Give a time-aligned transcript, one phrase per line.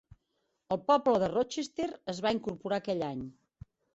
[0.75, 3.21] El poble de Rochester es va incorporar aquell any.